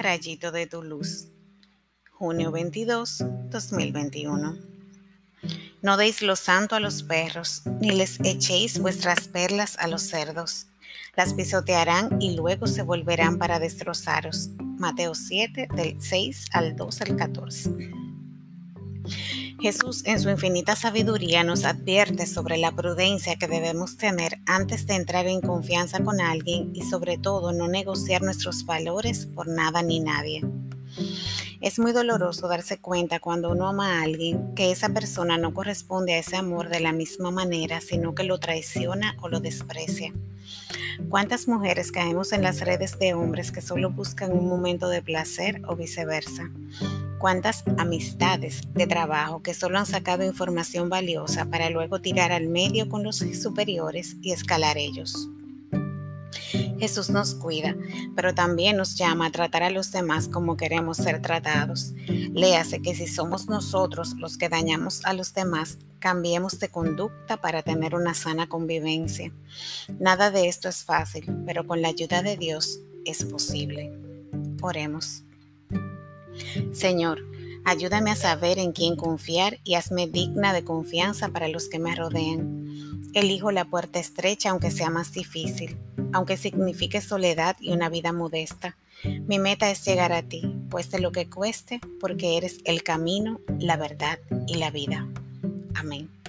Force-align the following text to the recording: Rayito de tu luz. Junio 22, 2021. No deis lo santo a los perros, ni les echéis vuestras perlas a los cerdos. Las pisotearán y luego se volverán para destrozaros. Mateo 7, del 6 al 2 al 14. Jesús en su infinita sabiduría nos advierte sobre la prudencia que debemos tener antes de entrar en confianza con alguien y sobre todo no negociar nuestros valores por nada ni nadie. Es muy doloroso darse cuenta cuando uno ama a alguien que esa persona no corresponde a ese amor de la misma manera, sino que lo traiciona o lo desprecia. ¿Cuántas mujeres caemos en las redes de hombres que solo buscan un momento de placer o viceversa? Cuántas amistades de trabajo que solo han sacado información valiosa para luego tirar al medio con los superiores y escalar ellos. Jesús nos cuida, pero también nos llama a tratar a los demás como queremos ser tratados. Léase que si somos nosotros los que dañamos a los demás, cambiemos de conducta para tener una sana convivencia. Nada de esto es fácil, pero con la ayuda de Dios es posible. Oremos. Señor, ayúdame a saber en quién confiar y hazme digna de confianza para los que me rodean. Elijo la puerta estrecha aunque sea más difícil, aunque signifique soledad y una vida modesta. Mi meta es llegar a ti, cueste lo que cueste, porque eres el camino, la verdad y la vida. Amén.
Rayito 0.00 0.50
de 0.50 0.66
tu 0.66 0.82
luz. 0.82 1.28
Junio 2.10 2.50
22, 2.50 3.22
2021. 3.50 4.56
No 5.82 5.96
deis 5.98 6.22
lo 6.22 6.36
santo 6.36 6.74
a 6.74 6.80
los 6.80 7.02
perros, 7.02 7.62
ni 7.80 7.90
les 7.90 8.18
echéis 8.20 8.78
vuestras 8.78 9.28
perlas 9.28 9.76
a 9.78 9.88
los 9.88 10.02
cerdos. 10.02 10.68
Las 11.16 11.34
pisotearán 11.34 12.20
y 12.20 12.34
luego 12.34 12.66
se 12.66 12.82
volverán 12.82 13.38
para 13.38 13.58
destrozaros. 13.58 14.48
Mateo 14.78 15.14
7, 15.14 15.68
del 15.74 16.00
6 16.00 16.46
al 16.52 16.76
2 16.76 17.00
al 17.02 17.16
14. 17.16 17.99
Jesús 19.60 20.02
en 20.06 20.18
su 20.18 20.30
infinita 20.30 20.74
sabiduría 20.74 21.44
nos 21.44 21.64
advierte 21.64 22.26
sobre 22.26 22.56
la 22.56 22.72
prudencia 22.72 23.36
que 23.36 23.46
debemos 23.46 23.98
tener 23.98 24.38
antes 24.46 24.86
de 24.86 24.94
entrar 24.94 25.26
en 25.26 25.42
confianza 25.42 26.02
con 26.02 26.20
alguien 26.20 26.70
y 26.74 26.82
sobre 26.82 27.18
todo 27.18 27.52
no 27.52 27.68
negociar 27.68 28.22
nuestros 28.22 28.64
valores 28.64 29.26
por 29.26 29.48
nada 29.48 29.82
ni 29.82 30.00
nadie. 30.00 30.42
Es 31.60 31.78
muy 31.78 31.92
doloroso 31.92 32.48
darse 32.48 32.78
cuenta 32.78 33.20
cuando 33.20 33.50
uno 33.50 33.68
ama 33.68 33.98
a 33.98 34.02
alguien 34.02 34.54
que 34.54 34.70
esa 34.70 34.88
persona 34.88 35.36
no 35.36 35.52
corresponde 35.52 36.14
a 36.14 36.18
ese 36.18 36.36
amor 36.36 36.70
de 36.70 36.80
la 36.80 36.92
misma 36.92 37.30
manera, 37.30 37.82
sino 37.82 38.14
que 38.14 38.24
lo 38.24 38.38
traiciona 38.40 39.14
o 39.20 39.28
lo 39.28 39.40
desprecia. 39.40 40.14
¿Cuántas 41.10 41.48
mujeres 41.48 41.92
caemos 41.92 42.32
en 42.32 42.42
las 42.42 42.60
redes 42.60 42.98
de 42.98 43.12
hombres 43.12 43.52
que 43.52 43.60
solo 43.60 43.90
buscan 43.90 44.32
un 44.32 44.48
momento 44.48 44.88
de 44.88 45.02
placer 45.02 45.60
o 45.66 45.76
viceversa? 45.76 46.50
Cuántas 47.20 47.62
amistades 47.76 48.62
de 48.74 48.86
trabajo 48.86 49.42
que 49.42 49.54
solo 49.54 49.78
han 49.78 49.86
sacado 49.86 50.24
información 50.24 50.88
valiosa 50.88 51.44
para 51.44 51.70
luego 51.70 52.00
tirar 52.00 52.32
al 52.32 52.48
medio 52.48 52.88
con 52.88 53.04
los 53.04 53.18
superiores 53.18 54.16
y 54.22 54.32
escalar 54.32 54.78
ellos. 54.78 55.28
Jesús 56.78 57.10
nos 57.10 57.34
cuida, 57.34 57.76
pero 58.16 58.34
también 58.34 58.78
nos 58.78 58.96
llama 58.96 59.26
a 59.26 59.30
tratar 59.30 59.62
a 59.62 59.70
los 59.70 59.92
demás 59.92 60.28
como 60.28 60.56
queremos 60.56 60.96
ser 60.96 61.20
tratados. 61.20 61.92
Léase 62.32 62.80
que 62.80 62.94
si 62.94 63.06
somos 63.06 63.46
nosotros 63.48 64.14
los 64.16 64.38
que 64.38 64.48
dañamos 64.48 65.04
a 65.04 65.12
los 65.12 65.34
demás, 65.34 65.78
cambiemos 65.98 66.58
de 66.58 66.70
conducta 66.70 67.36
para 67.36 67.62
tener 67.62 67.94
una 67.94 68.14
sana 68.14 68.48
convivencia. 68.48 69.30
Nada 69.98 70.30
de 70.30 70.48
esto 70.48 70.70
es 70.70 70.82
fácil, 70.82 71.30
pero 71.44 71.66
con 71.66 71.82
la 71.82 71.88
ayuda 71.88 72.22
de 72.22 72.38
Dios 72.38 72.80
es 73.04 73.24
posible. 73.24 73.92
Oremos. 74.62 75.24
Señor, 76.72 77.24
ayúdame 77.64 78.10
a 78.10 78.16
saber 78.16 78.58
en 78.58 78.72
quién 78.72 78.96
confiar 78.96 79.58
y 79.64 79.74
hazme 79.74 80.06
digna 80.06 80.52
de 80.52 80.64
confianza 80.64 81.28
para 81.28 81.48
los 81.48 81.68
que 81.68 81.78
me 81.78 81.94
rodean. 81.94 83.02
Elijo 83.14 83.50
la 83.50 83.64
puerta 83.64 83.98
estrecha 83.98 84.50
aunque 84.50 84.70
sea 84.70 84.90
más 84.90 85.12
difícil, 85.12 85.76
aunque 86.12 86.36
signifique 86.36 87.00
soledad 87.00 87.56
y 87.60 87.72
una 87.72 87.88
vida 87.88 88.12
modesta. 88.12 88.76
Mi 89.04 89.38
meta 89.38 89.70
es 89.70 89.84
llegar 89.84 90.12
a 90.12 90.22
ti, 90.22 90.42
cueste 90.70 91.00
lo 91.00 91.10
que 91.10 91.28
cueste, 91.28 91.80
porque 92.00 92.36
eres 92.36 92.58
el 92.64 92.82
camino, 92.82 93.40
la 93.58 93.76
verdad 93.76 94.18
y 94.46 94.56
la 94.56 94.70
vida. 94.70 95.08
Amén. 95.74 96.19